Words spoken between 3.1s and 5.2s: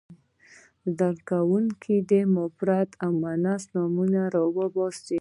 مؤنث نومونه را وباسي.